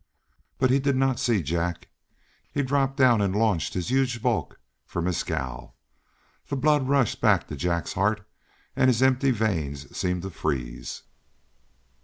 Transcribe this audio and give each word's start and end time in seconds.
But 0.57 0.71
he 0.71 0.79
did 0.79 0.95
not 0.95 1.19
see 1.19 1.43
Jack. 1.43 1.87
He 2.51 2.63
dropped 2.63 2.97
down 2.97 3.21
and 3.21 3.35
launched 3.35 3.75
his 3.75 3.89
huge 3.91 4.19
bulk 4.19 4.59
for 4.83 4.99
Mescal. 4.99 5.75
The 6.47 6.55
blood 6.55 6.87
rushed 6.87 7.21
back 7.21 7.45
to 7.49 7.55
Jack's 7.55 7.93
heart, 7.93 8.27
and 8.75 8.87
his 8.87 9.03
empty 9.03 9.29
veins 9.29 9.95
seemed 9.95 10.23
to 10.23 10.31
freeze. 10.31 11.03